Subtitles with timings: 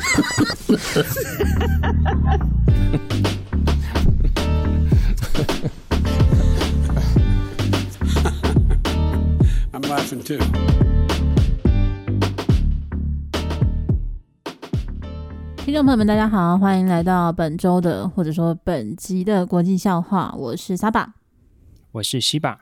[9.72, 10.38] I'm laughing too.
[15.64, 20.34] 听众朋友们，大家好，欢迎来到本周的或者说本集的国际笑话。
[20.36, 21.14] 我是沙巴，
[21.92, 22.58] 我是西巴。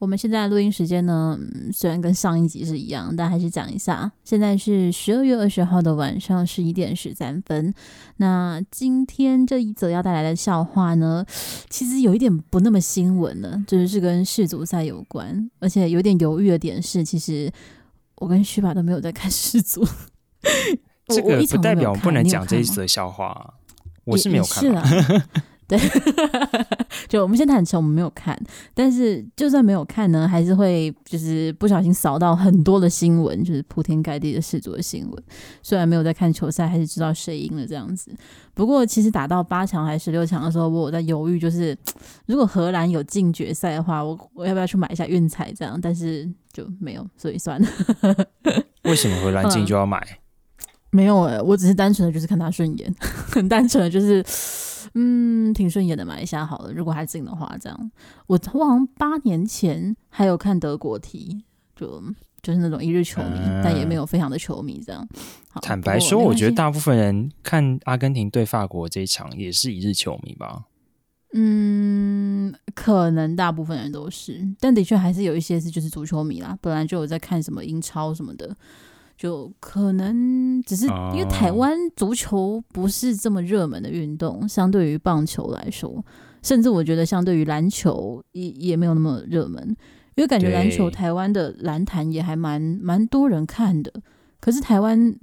[0.00, 1.38] 我们现在录音时间呢，
[1.74, 4.10] 虽然跟上一集是一样，但还是讲一下。
[4.24, 7.74] 现在是十二月二十号的晚上十一点十三分。
[8.16, 11.22] 那今天这一则要带来的笑话呢，
[11.68, 17.52] 其实有一点不那么新闻了，就是是跟世足赛有关，而且有点犹豫的点是，其实
[18.14, 19.86] 我跟旭爸都没有在看世足。
[21.08, 23.52] 这个不代表不能讲这一则笑话，
[24.04, 24.64] 我是没有看。
[25.70, 25.78] 对，
[27.08, 28.36] 就我们先坦诚，我们没有看，
[28.74, 35.22] 但是就算没有看呢，还是会就是不小心扫到很多的新闻，就是铺天盖地的世足的新闻。
[35.62, 38.12] 虽然没有在看球赛，还是知道谁赢了这样子。
[38.52, 41.76] 不过其实打到八强还是十六强的时候，我有在犹豫，就是
[42.26, 45.78] 如果荷兰有进决赛的话，我我要不要去买一下运彩这样？
[45.80, 47.68] 但是就没有，所以算了。
[48.82, 50.00] 为什么荷兰进就要买？
[50.00, 50.18] 嗯、
[50.90, 54.24] 没有哎、欸，我只是单纯的就是看他顺眼，很 单纯的就是。
[54.94, 56.72] 嗯，挺顺眼的，买一下好了。
[56.72, 57.90] 如果还进的话，这样
[58.26, 61.44] 我我好像八年前还有看德国踢，
[61.76, 62.02] 就
[62.42, 65.06] 就是那种一日球迷，嗯、但也没有非常的球迷这样。
[65.62, 70.64] 坦白说，我觉得大部分人看阿根廷对法国这一场也是一日球迷吧。
[71.32, 78.56] 嗯，可能大部分人都是，但的确还是有一些是就是足球迷啦，本来就有在看什么英超什么的。
[79.20, 86.02] 就可能只是因为台湾足球不是这么热门的运动，相对于棒球来说，
[86.42, 89.62] 甚至我觉得相对于篮球也也没有那么热门。
[90.14, 93.92] 因为感觉篮球台湾的篮坛也还蛮蛮多人看的，
[94.40, 95.14] 可是台湾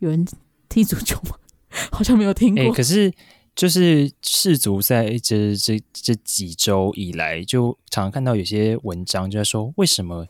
[0.00, 0.22] 有人
[0.68, 1.36] 踢足球吗？
[1.90, 2.62] 好像没有听过。
[2.64, 3.10] 欸，可是
[3.56, 10.26] 就是世足赛这这这几周以来，就常常看到有些文章就在说，为什么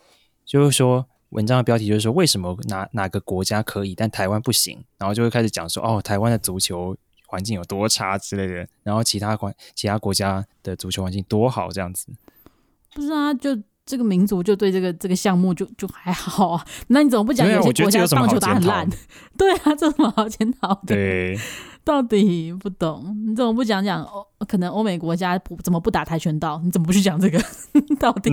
[0.46, 1.06] 就是说。
[1.30, 4.82] 文章的标题就是说，为什么哪哪个国家可以，但台湾不行？
[4.98, 6.96] 然后就会开始讲说，哦，台湾的足球
[7.26, 12.08] 环境有多差之类的，然后其他国其他国家的足球环境多好这样子。
[12.94, 16.66] 不是啊，就这个民族就对这个这个项目就就还好啊。
[16.88, 18.88] 那你怎么不讲有些国家棒球打很烂？
[19.38, 20.94] 对啊，这什么好检讨的？
[20.94, 21.38] 对，
[21.84, 23.16] 到底不懂？
[23.26, 24.26] 你怎么不讲讲欧？
[24.48, 26.60] 可能欧美国家不怎么不打跆拳道？
[26.64, 27.40] 你怎么不去讲这个？
[28.00, 28.32] 到底？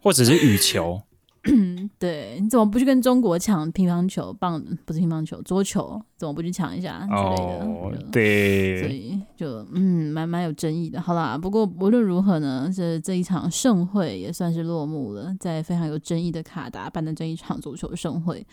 [0.00, 1.02] 或者是羽球？
[1.46, 4.32] 嗯， 对，你怎么不去跟中国抢乒乓球？
[4.34, 7.64] 棒不是乒乓球，桌球怎么不去抢一下之类的？
[7.64, 11.00] 哦、对，所以就嗯，蛮蛮有争议的。
[11.00, 18.46] 好啦，不过无论如何呢，这这一场盛会也算是落幕了，在非常有争议的卡达办的这一场足球盛会。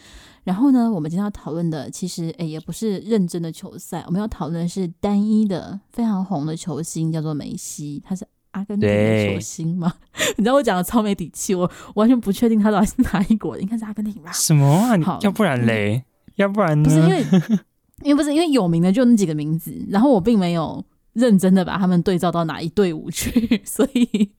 [0.44, 8.26] 然后呢，我们今天要讨论的其实诶也不是认真的球赛，我们要讨论的是单一的非常红的球星，叫做梅西，他是。
[8.54, 9.94] 阿根廷的球星吗？
[10.38, 14.32] 你知道我讲的超没底气，我完全不确定他到底是哪一国的，应该是阿根廷吧？
[14.32, 14.98] 什么啊？
[15.04, 15.98] 好要不然嘞？
[15.98, 16.04] 嗯、
[16.38, 16.84] 要不然呢？
[16.84, 17.26] 不是因为，
[18.04, 20.84] 因为不是因为有名的就那几个名字，然后我并没有
[21.14, 24.32] 认真的把他们对照到哪一队伍去， 所以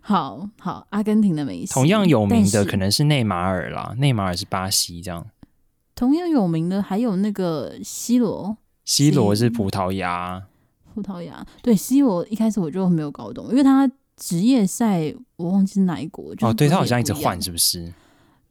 [0.00, 5.26] 好好阿根廷的梅西，同样有名的可能是内马尔啦，内马尔是巴西这样。
[5.94, 10.42] 同样有名的还有那个 C 罗，C 罗是葡萄牙。
[10.94, 17.92] 葡萄牙对 C 罗一开始我就没有搞懂，因为他职业赛我忘记是哪一国哦，对他好像一直换是不是？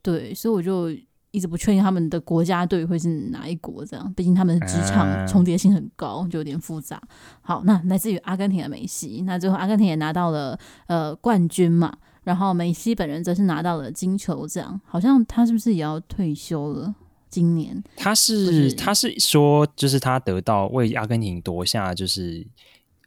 [0.01, 0.89] 对，所以我就
[1.31, 7.01] 一直不确定他们的国家队会是哪一国，这样，毕竟他们的职场重叠性很高，就有点复杂。
[7.41, 11.91] 好，那来自于阿根廷的梅西，那最后阿根廷也拿到了呃冠军嘛，
[12.23, 16.93] 然后梅西本人则是拿到了金球奖，好像他是不是也要退休了？
[17.33, 22.45] 今年他是他是说，就是他得到为阿根廷夺下就是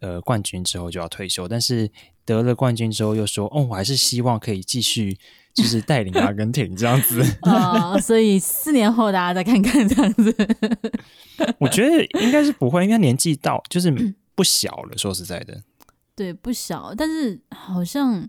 [0.01, 1.89] 呃冠军之后就要退休，但是
[2.25, 5.17] 得了冠军之后又说，哦，我还是希望可以继续
[5.53, 10.35] 就是带领阿根廷这样子啊、 哦，所以四年后大家再看看这样子。
[11.57, 13.89] 我觉得应该是不会，应该年纪到就是
[14.35, 14.97] 不小了。
[14.97, 15.63] 说实在的，
[16.17, 18.27] 对，不小，但是好像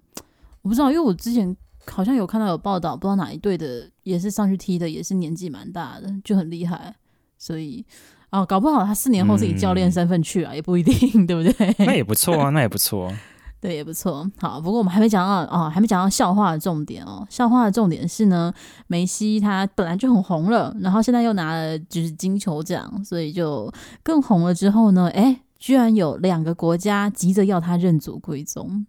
[0.62, 1.56] 我不知道，因为我之前。
[1.90, 6.94] 好像有看到有报道，不知道哪一队的也是上去踢的，也是年纪蛮大的，就很厉害。
[7.36, 7.84] 所以
[8.30, 11.74] 哦，搞不好他四年后是以教练身份去啊，也不一定， 对不对？
[11.78, 13.12] 那也不错啊，那也不错。
[13.60, 14.30] 对，也不错。
[14.38, 17.26] 好，不过我们还没讲到哦，还没讲到笑话的重点哦。
[17.28, 18.52] 笑话的重点是呢，
[18.86, 23.72] 梅西他本来就很红了，然后现在又拿了就是金球奖，所以就
[24.04, 24.54] 更红了。
[24.54, 28.86] 之后呢，哎，居然有两个国家急着要他认祖归宗。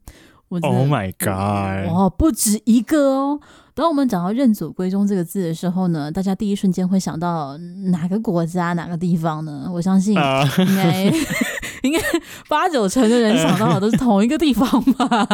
[0.49, 1.91] Oh my god！
[1.91, 3.39] 哦，不止一个哦，
[3.75, 7.55] 当我们讲到认祖归宗这个字的时候呢，大家第一瞬间会想到
[7.91, 9.69] 哪个国家、哪个地方呢？
[9.71, 11.03] 我相信应该
[11.83, 11.99] 应该
[12.47, 15.27] 八九成的人想到的都是同一个地方吧。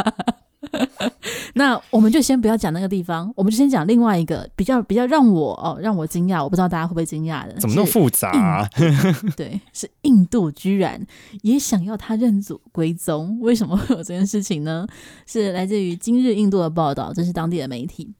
[1.55, 8.69] 那我们就先不要讲那个地方，我们就先讲另外一个比较比较让我哦让我惊讶，我不知道大家会不会惊讶的，怎么那么复杂啊？
[9.37, 11.01] 对，是印度居然
[11.41, 14.85] 也想要他认祖归宗，为什么会有这件事情呢？
[15.25, 18.13] 是来自于今日印度的报道，这是当地的媒体。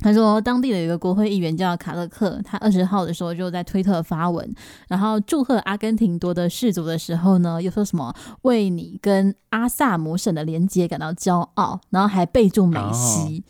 [0.00, 4.54] 他说，当地的一个国会议员叫卡勒克，他二十号的时候就在推特发文，
[4.88, 13.44] 然后祝贺阿根廷夺得世足的时候呢，又说什么为你跟阿萨姆省的连接感到骄傲，然后还备注梅西。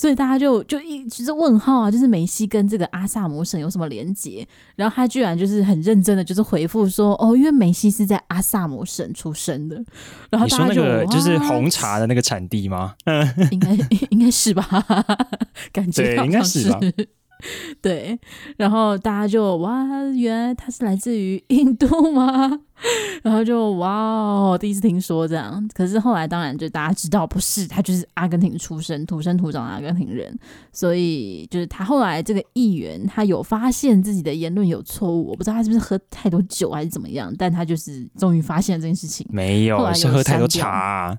[0.00, 4.48] 所以大家就就一直问号啊，就是梅西跟这个阿萨姆省有什么连结？
[4.74, 9.76] 然后他居然就是很认真的，就是回复说，哦，因为梅西是在阿萨姆省出生的。
[10.30, 12.94] 然后大家就你说那个就是红茶的那个产地吗？
[13.50, 13.76] 应该
[14.08, 14.64] 应该是吧？
[15.70, 16.80] 感觉应该是吧。
[17.80, 18.18] 对，
[18.56, 22.60] 然后大家就哇，原来他是来自于 印度吗？
[23.22, 25.68] 然后就哇哦，第一次听说这样。
[25.74, 30.34] 可是后来当然就大家知道不是，他就是阿根廷出生、土生土长的阿根廷人。
[30.72, 39.26] 所以就是他后来这个议员，他有发现自己的言论有错误，我不知道他是不是喝太多酒还是怎么样，但他就是终于发现了这件事情。
[39.30, 41.18] 没有，有是喝太多茶啊。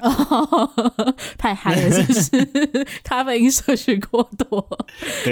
[0.00, 0.70] 哦，
[1.38, 2.46] 太嗨了，是不是？
[3.04, 4.60] 咖啡因摄取过多，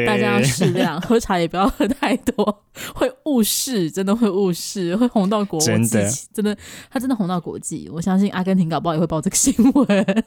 [0.06, 2.62] 大家要适量，喝茶也不要喝太多，
[2.94, 6.56] 会误事，真的会误事，会红到国际，真的，真的，
[6.90, 7.88] 他真的红到国际。
[7.92, 10.24] 我相信阿根廷搞不好也会报这个新闻。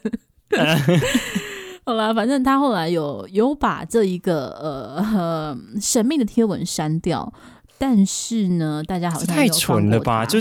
[1.84, 7.32] 好啦，反正他后来有有把这一个呃神秘的贴文删掉，
[7.78, 10.24] 但是呢，大家好像太蠢了吧？
[10.26, 10.40] 就。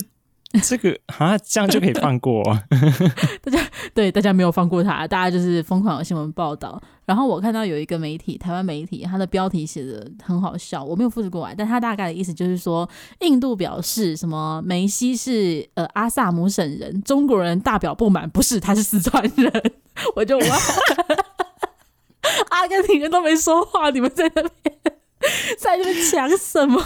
[0.63, 2.43] 这个啊，这样就可以放过？
[3.43, 3.59] 大家
[3.93, 6.81] 对大家没有放过他，大家就是疯狂的新闻报道。
[7.05, 19.51] 然后我看到有一个媒体，台湾媒体，他的标题写的很好笑，我没有复制过来，但他大概的意思就是说，印度表示什么梅西是呃阿萨姆省人，中国人大表不满，不是，他是四川人。
[20.15, 20.57] 我就哇，
[22.49, 24.75] 阿根廷人都没说话，你们在那边
[25.59, 26.81] 在那边讲什么？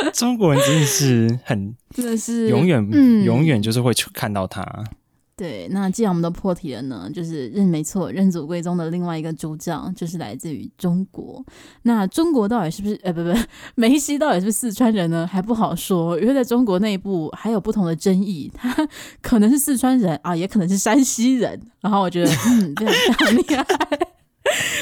[0.14, 4.84] 中国人真的是很，真的是永远、嗯、永远就是会看到他。
[5.36, 11.40] 对，那既然我们都破题了呢，就是认没错，认祖归宗的另外一个主角就是来自于中国。
[11.82, 12.98] 那中国到底是不是？
[13.04, 13.32] 呃，不不，
[13.76, 15.24] 梅西到底是不是四川人呢？
[15.24, 18.50] 还不好说，因为在中国内部还有不同的争议。
[18.52, 18.74] 他
[19.22, 21.60] 可能是四川人啊，也可能是山西人。
[21.80, 24.07] 然后我觉得，嗯，非常厉害。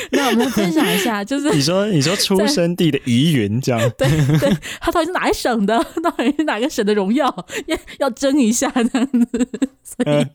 [0.13, 4.09] 那我们分享一下， 就是你说你说出生地的疑云这样， 对
[4.39, 5.77] 对，他到底是哪一省的？
[6.03, 7.27] 到底是哪个省的荣耀？
[7.67, 9.49] 要要争一下这样子，
[9.83, 10.27] 所以。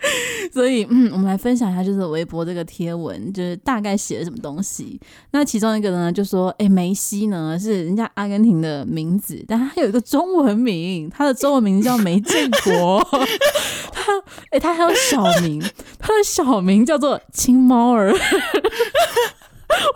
[0.52, 5.00] 所以，嗯，我们来分享一下，就是微博这个贴文，就是大概写了什么东西。
[5.32, 13.06] 那其中一个呢，就说，哎、梅西呢是人家阿根廷的名字，但他有一个中文名，他的中文名叫梅建国。
[13.92, 14.12] 他，
[14.50, 15.60] 哎、他还有小名，
[15.98, 18.12] 他的小名叫做青猫儿。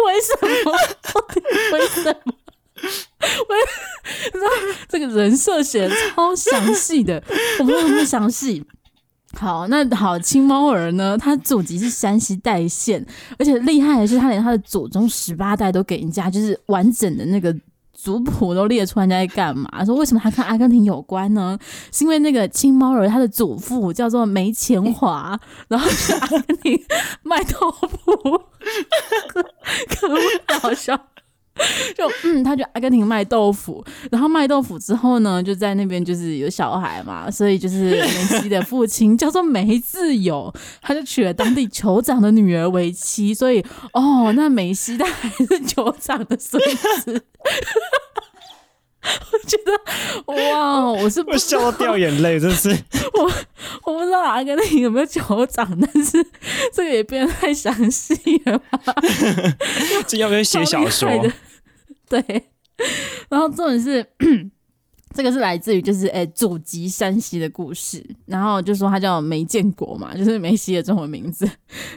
[0.04, 0.72] 为什么？
[1.72, 2.34] 为什么？
[2.82, 3.56] 为，
[4.26, 4.50] 你知道
[4.88, 7.22] 这个人设写的超详细的，
[7.60, 8.64] 我们有没有详细？
[9.38, 11.18] 好，那好，青猫儿呢？
[11.18, 13.04] 他祖籍是山西代县，
[13.38, 17.52] 而且厉害的是，他连他的祖宗十八代都给人家，就是完整的那个
[17.92, 19.84] 族谱都列出来，在干嘛？
[19.84, 21.58] 说为什么他跟阿根廷有关呢？
[21.90, 26.80] 是因为那个青猫儿他的祖父叫做梅前华，然后去阿根廷
[27.22, 27.88] 卖豆腐，
[29.28, 29.42] 可
[29.88, 30.98] 可不好笑。
[31.96, 38.08] 就嗯，他就阿根廷卖豆腐，然后卖豆腐之后呢，就在那边就是有小孩嘛，所以就是梅
[38.40, 46.62] 西的父亲叫做梅自由，他就娶了当地酋长的女儿为妻，所以哦，那梅西他还是酋长的孙
[47.04, 47.22] 子。
[49.02, 49.72] 我觉得
[50.54, 52.70] 哇，我是不笑到掉眼泪，真是
[53.14, 53.24] 我
[53.84, 56.24] 我不知道阿根廷有没有酋长，但是
[56.72, 58.14] 这个也变得太详细
[58.44, 58.94] 了吧？
[60.06, 61.10] 这要不要写小说？
[62.20, 62.44] 对，
[63.30, 64.06] 然后重点是。
[65.14, 71.46] 这个是来自于就是诶祖籍山西的故事，然后就说他叫梅建国嘛，就是梅西的中文名字。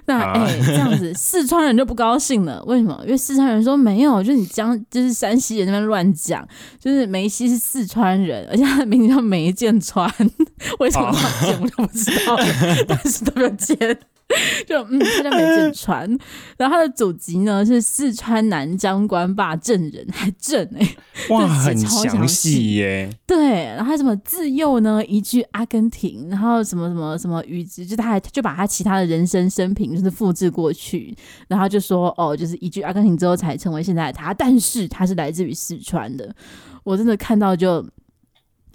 [0.06, 3.00] 那哎、啊、这样子四川人就不高兴了，为什么？
[3.06, 6.46] 因为四川人说没有，就是你将就是山西人那边乱讲，
[6.78, 10.14] 就是梅西是四川人，而且他的名字叫梅建川，
[10.80, 12.46] 为什么我就不知道了，
[12.86, 13.98] 但是都有建。
[14.66, 16.02] 就嗯，他叫梅建川，
[16.58, 20.98] 然后他的祖籍呢是四川南江官坝镇人，还镇哎、欸，
[21.30, 23.08] 哇， 很详细耶。
[23.28, 31.16] 对，然后他什么自幼呢移居阿根廷，然后什么什么什么语子，就他还就把他其他的人生生平就是复制过去，
[31.48, 36.36] 然后就说哦，就是移居阿根廷之后才成为现在的他，但是他是来自于四川的。
[36.84, 37.86] 我真的看到就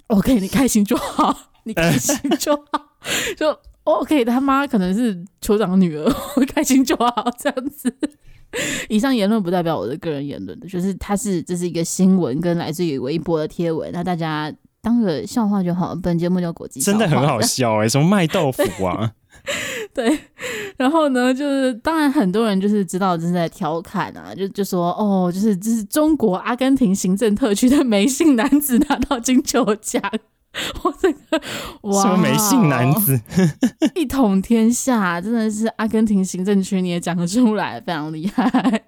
[0.07, 2.95] OK，你开心就好，你开心就好，
[3.35, 3.59] 就。
[3.83, 6.03] OK，他妈可能是酋长的女儿，
[6.37, 7.93] 我开心就好这样子。
[8.89, 15.95] 以上言论不代表我的个人言论的，就是它是这是一个新闻，跟来自于微博的贴文，那大家当个笑话就好。
[15.95, 19.13] 本节目叫国际，真的很好笑哎、欸，什么卖豆腐啊？
[19.93, 20.19] 对，
[20.77, 30.01] 然后呢，就是当然很多人就是知道这是在调侃啊，就就说哦，就是这是中国阿根廷行政特区的 梅姓男子拿到金球奖。
[30.83, 31.41] 我这个
[31.83, 33.19] 哇， 什么没姓男子
[33.95, 38.83] 一统天下，真的是阿根廷行政区你也讲得出来，非常厉害。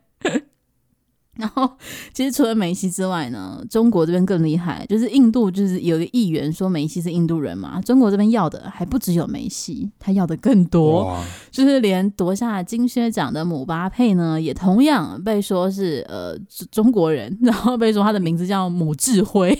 [1.36, 1.68] 然后，
[2.14, 11.18] 其实除了梅西之外呢，中国这边更厉害，就是印度，就是有一个议员说梅西是印度人嘛，中国这边要的还不只有梅西，他要的更多，
[11.50, 16.38] 就是连夺下金靴奖的姆巴佩呢，也同样被说是呃
[16.72, 19.58] 中国人，然后被说他的名字叫姆智辉，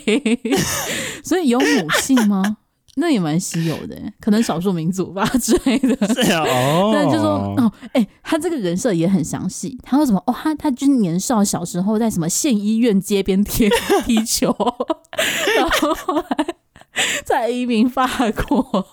[1.24, 1.66] 所以有母
[2.00, 2.58] 姓吗？
[2.96, 6.14] 那也蛮稀有的，可能少数民族吧之类的。
[6.14, 9.78] 是啊，哦，但就说哦，哎、欸，他这个人设也很详细。
[9.82, 10.20] 他说什么？
[10.26, 13.68] 哦，他他就是年少小时候在什么县医院街边踢
[14.04, 14.48] 踢球，
[15.56, 16.46] 然后后来
[17.24, 18.86] 在移民法国。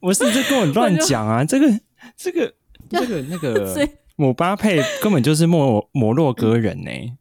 [0.00, 1.80] 我是这跟我乱讲啊， 这个
[2.16, 2.52] 这个
[2.90, 7.16] 这个那个姆巴佩根本就是摩摩洛哥人呢、欸。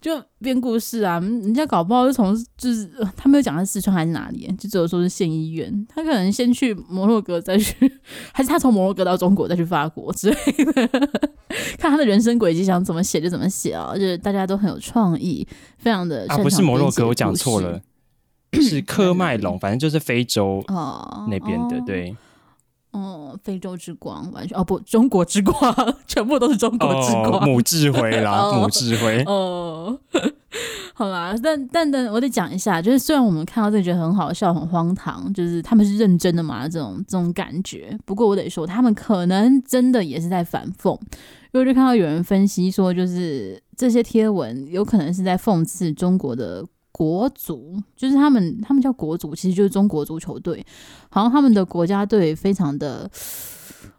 [0.00, 5.86] 就编故事啊，人家搞不好是从就是他没有讲他四川还是哪里，就只有说是县医院。
[5.88, 7.74] 他可能先去摩洛哥，再去，
[8.32, 10.88] 还是他从摩洛哥到中国，再去法国之类的。
[11.78, 13.92] 看他的人生轨迹，想怎么写就怎么写啊！
[13.94, 15.46] 就是大家都很有创意，
[15.78, 17.80] 非常的啊，不是摩洛哥，我讲错了，
[18.52, 22.10] 是科 麦隆，反正就是非洲哦那边的，对。
[22.10, 22.16] 哦，
[23.42, 25.54] 非洲之光完全哦不，中国之光
[26.06, 29.96] 全部都是中国之光，母智慧啦，母智慧哦，
[30.94, 37.96] 好啦，但但但我得讲一下，就是虽然我们看到这觉得很好笑、很荒唐，就是他们是认真的嘛，这种这种感觉。
[38.04, 40.98] 不过我得说，他们可能真的也是在反讽，
[41.52, 46.66] 因为就看到有人分析说，就是这些贴文有可能是在讽刺中国的。
[46.92, 50.64] 国足就是他们，他们叫国足，其实就是中国足球队。
[51.08, 53.10] 好像他们的国家队非常的，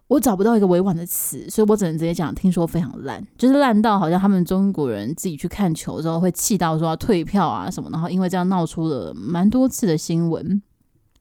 [0.08, 10.62] 我找不到一个委婉的词，所以我只能直接讲，听说非常烂，就是烂到好像他们中国人自己去看球之后会气到说要退票啊什么，然后因为这样闹出了蛮多次的新闻。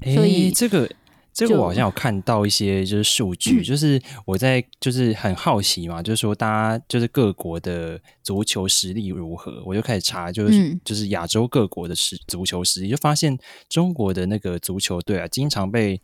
[0.03, 0.91] 所以、这个。
[1.33, 16.01] 这个我好像有看到一些就是数据，就是我在就是很好奇嘛，就是说大家就是各国的足球实力如何，我就开始查，就是就是亚洲各国的实足球实力，就发现中国的那个足球队啊，经常被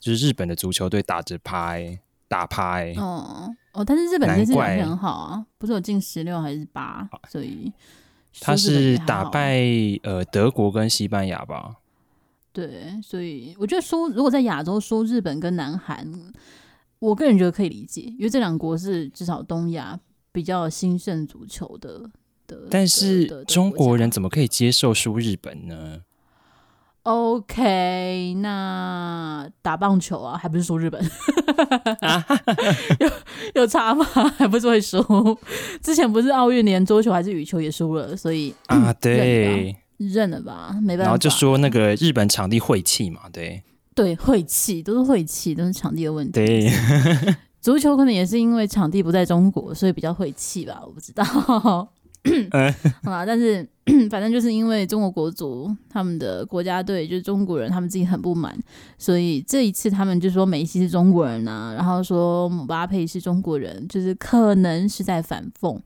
[0.00, 2.94] 就是日本的足球队打着拍打拍。
[2.96, 7.70] 哦哦，但是日本这次表现很好啊，不是有进十六还是八，所以
[8.40, 9.60] 他是打败
[10.02, 11.76] 呃德国跟西班牙吧。
[12.52, 16.06] 对，所以我觉得说，如果在亚洲说日本跟南韩，
[16.98, 19.98] 我个人觉得可以理解，因为这两国是至少东亚
[20.32, 22.10] 比较兴盛足球的
[22.46, 22.66] 的。
[22.68, 26.02] 但是中国人怎么可以接受输日本呢
[27.04, 31.02] ？OK，那打棒球啊，还不是输日本？
[33.00, 33.10] 有
[33.54, 34.04] 有差吗？
[34.36, 34.98] 还不是会输？
[35.80, 39.74] 之前不是奥运连桌球还是羽球也输了，所以啊， 对。
[40.08, 41.02] 认了吧，没办法。
[41.04, 43.62] 然后就说那个日本场地晦气嘛，对
[43.94, 46.32] 对，晦气都是晦气，都是场地的问题。
[46.32, 46.70] 对，
[47.60, 51.24] 足球可能也是因为场地不在中国，所以比较晦气吧，我不知道。
[53.02, 53.66] 好啦，但是
[54.10, 58.54] 反正就是因为中国国足他们的国家队就是中国人，他们自己很不满，
[58.98, 65.80] 所以这一次他们就说梅西是中国人啊，然后说姆巴佩是中国人，就是可能是在反讽。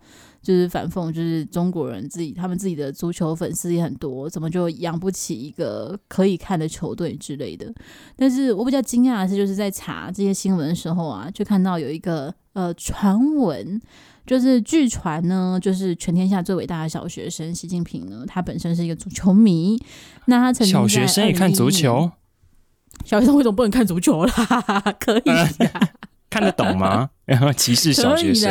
[0.44, 7.72] 就是反讽，就是中国人自己，他们自己的足球粉丝也很多，怎么就养不起一个可以看的球队之类的？
[8.14, 13.80] 但是我比较惊讶的是，就是在查这些新闻的时候啊，就看到有一个呃传闻，
[14.26, 19.82] 就是据传呢，就是全天下最伟大的小学生习近平呢，他本身是一个足球迷。
[20.26, 22.12] 那他曾经小学生也看足球？
[23.04, 24.32] 小学生为什么不能看足球啦？
[25.00, 25.22] 可以。
[26.30, 27.10] 看得懂吗？
[27.26, 28.50] 然后歧视小学生。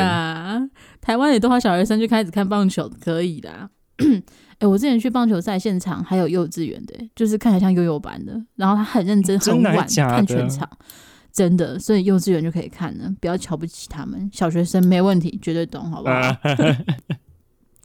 [1.03, 3.49] 台湾也都好小学生就开始看棒球，可以的。
[3.97, 4.05] 哎、
[4.59, 10.67] 欸，我之前去棒球赛现场，还有幼稚园的，就是看起来像幼幼班的，然后他很认真，很晚看全场。
[11.33, 14.29] 真的，所以幼稚园就可以看了，不要瞧不起他们。
[14.31, 16.37] 小学生没问题，绝对懂，好不好？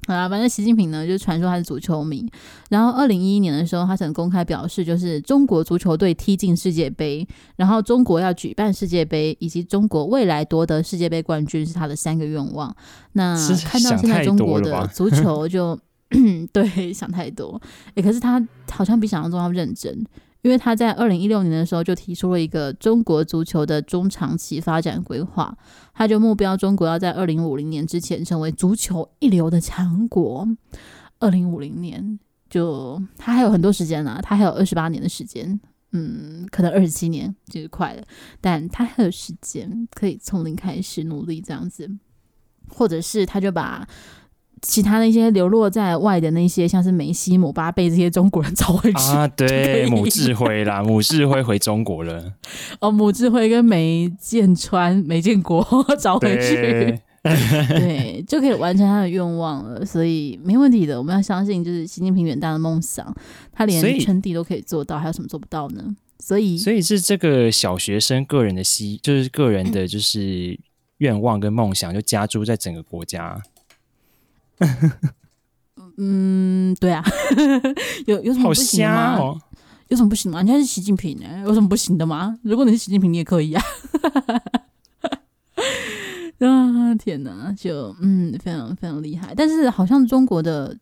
[0.09, 2.27] 好啦，反正习近平呢，就是传说他是足球迷。
[2.71, 12.75] 然后二零一一年的时候，他曾公开表示，就是中国足球队踢进世界杯，然后中国要举办世界杯，以及中国未来夺得世界杯冠军是他的三个愿望。
[13.12, 13.37] 那
[13.67, 15.79] 看到现在中国的足球就，
[16.55, 17.61] 对，想太多。
[17.95, 20.07] 诶，可是他好像比想象中要认真。
[20.42, 25.57] 因为他在二零一六年的时候就提出了一个中国足球的中长期发展规划，
[25.92, 30.47] 他就目标中国要在二零五零年之前成为足球一流的强国。
[31.18, 35.59] 二零五零年就他还有很多时间呢，他还有二十八年的时间，
[35.90, 38.04] 嗯，可能二十七年就是快了，
[38.40, 41.90] 但他还有时间可以从零开始努力这样子，
[42.68, 43.88] 或者是他就把。
[44.62, 52.33] 其他那些流落在外的那些，像是梅西、姆巴佩这些中国人找回去啊， 对，母智慧啦， 母智慧回中国了。
[52.81, 55.65] 哦，母智慧跟梅建川、梅建国
[55.99, 59.85] 找回去，对，对，就可以完成他的愿望了。
[59.85, 63.15] 所以没问题的，我们要相信，就是习近平远大的梦想，
[63.53, 65.85] 他连称帝都可以做到，还有什么做不到呢？
[66.21, 70.59] 所以，所以是这个小学生个人的希，就是个人的就是
[70.99, 73.41] 愿望跟梦想，就加诸在整个国家。
[75.99, 77.05] 嗯，对啊，
[78.07, 79.17] 有有什么不行的吗？
[79.19, 79.41] 哦、
[79.88, 80.38] 有什么不行吗？
[80.38, 82.38] 人家是习近平呢，有什么不行的吗？
[82.43, 83.62] 如果你是习近平，你也可以啊！
[86.38, 89.35] 啊，天哪，就嗯，非常非常厉害。
[89.35, 90.77] 但是好像中国的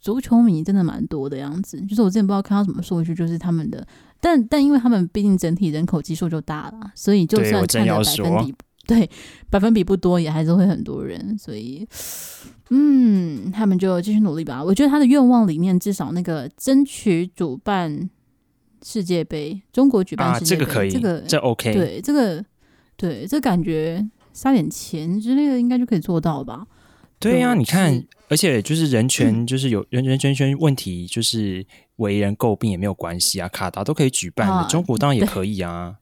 [0.00, 3.86] 足球迷真的蛮多的样子，就是我之前不知道看到什么数据，就是他们的，
[4.20, 8.54] 但但因为他们毕竟整体人口基数就大了，所以就算看的百分比
[8.86, 9.08] 对
[9.50, 11.86] 百分比不多，也还是会很多人，所以。
[12.74, 14.64] 嗯，他们就继续努力吧。
[14.64, 18.08] 我觉得他的愿望里面，至少那个争取主办
[18.82, 21.74] 世界杯，中国举办世界杯，啊，这个可以，这个这 OK。
[21.74, 22.42] 对，这个
[22.96, 26.66] 对，这感觉撒点钱之类的，应该就可以做到吧？
[27.18, 33.46] 对呀，啊，你看，而且就是人权， 就是有人人权权问题，就是为人诟病也没有关系啊。
[33.48, 35.96] 卡达都可以举办的，啊，中国当然也可以啊。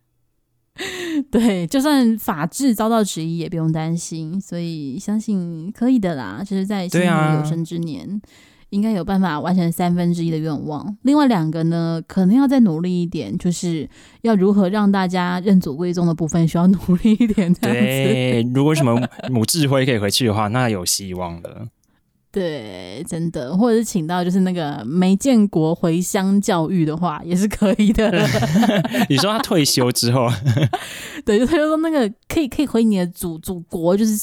[1.31, 6.43] 对，就算法治遭到质疑也不用担心，所以相信可以的啦。
[6.45, 8.21] 就是在新年有生之年，啊、
[8.71, 10.97] 应该有办法完成三分之一的愿望。
[11.03, 13.89] 另外两个呢，可能要再努力一点，就是
[14.23, 17.53] 要如何让大家认祖归宗的部分需要努力一点。
[17.55, 21.69] 对，如果什么母智慧可以回去的话，那有希望了。
[22.33, 28.09] 对，真的，或者是请到就是那个没建国回乡教育的话，也是可以的。
[29.11, 30.29] 你说他退休之后，
[31.27, 34.17] 对，就他就说那个可以可以回你的祖祖国，就是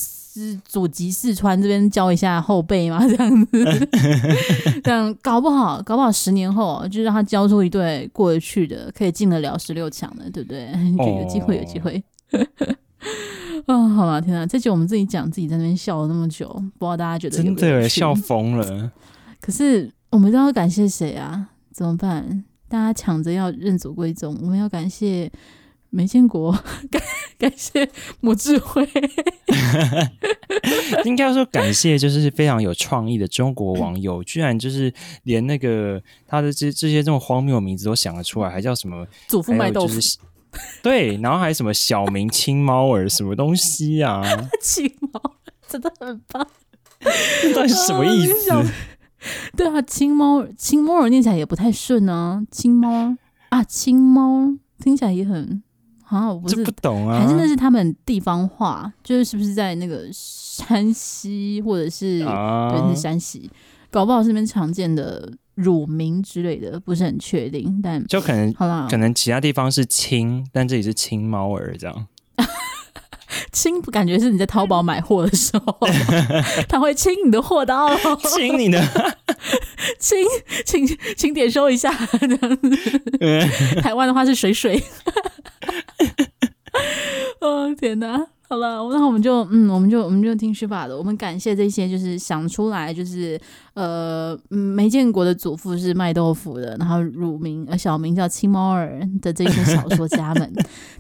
[0.64, 3.90] 祖籍四川这边教一下后辈嘛，这样子，
[4.84, 10.70] 这样搞不好搞不好十年后就让他教出一队过得去的，可以进得了十六强的，对不对？
[10.98, 12.02] 就有机会，有机会。
[13.66, 14.46] 啊、哦，好了，天哪！
[14.46, 18.92] 这集我们自己讲，自己在那边笑了那么久，不知道大家觉得真的笑疯了。
[19.42, 21.50] 可是我们都要感谢谁啊？
[21.72, 22.44] 怎么办？
[22.70, 25.32] 大家抢着要认祖归宗，我们要感谢
[25.90, 26.52] 梅建国，
[26.92, 27.02] 感
[27.38, 27.90] 感谢
[28.20, 28.88] 母智慧，
[31.06, 34.94] 应该要说感谢，就是非常有创意的中国网友，居然就是
[35.24, 40.00] 连那个他的这这些这么荒谬的名字都想得出来，还叫什么祖父卖豆腐。
[40.84, 44.22] 对，然后还有什么小明青猫儿什么东西啊？
[44.62, 45.22] 青猫
[45.68, 46.48] 真的很棒，
[47.42, 48.52] 这到底是什么意思？
[48.52, 48.64] 啊
[49.58, 52.44] 对啊，青猫青猫儿念起来也不太顺啊。
[52.52, 53.16] 青猫
[53.50, 55.62] 啊，青猫听起来也很
[56.06, 58.94] 啊，我不是不懂啊，还是那是他们地方话？
[59.04, 63.50] 就是是不是在那个山西或者是、啊、对，是山西，
[63.90, 65.34] 搞不好是那边常见的。
[65.58, 72.08] 乳名之类的不是很确定，但就可能好啦，可能其他地方是亲，但这里是亲猫儿这样。
[73.52, 75.76] 亲，感觉是你在淘宝买货的时候，
[76.70, 78.80] 他会亲你的货刀，亲你的，
[79.98, 80.20] 亲，
[80.64, 80.86] 请
[81.18, 81.92] 请点收一下。
[83.82, 84.80] 台湾的话是水水。
[87.42, 88.28] 哦天哪！
[88.50, 90.98] 好了，那我们就嗯，我们就我们就听书吧的。
[90.98, 93.38] 我们感谢这些，就是想出来，就是
[93.74, 100.54] 呃，没见过的祖父是卖豆腐的，然后乳名呃小名叫青猫儿的这些小说家们，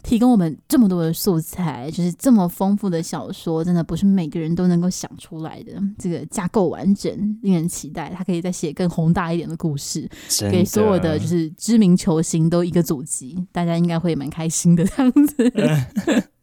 [0.04, 5.72] 提供我们这么多的素材，就是这么丰富的小说，真的不是每个人都能够想出来的。
[5.98, 8.14] 这个架构完整，令人期待。
[8.14, 10.06] 他可以再写更宏大一点的故事，
[10.52, 16.28] 给所有的就是知名球星都一个祖籍，大家应该会蛮开心的这样子。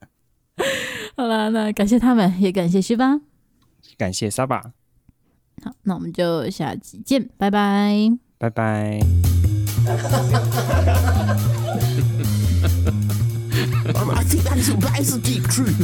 [1.25, 3.19] 好了，那感谢他们，也感谢旭吧，
[3.97, 4.61] 感谢沙巴。
[5.63, 9.01] 好，那我们就下期见，拜拜，拜拜。
[14.25, 15.81] think that is a rise of deep truth.